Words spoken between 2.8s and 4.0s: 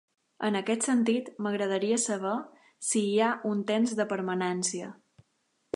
si hi ha un temps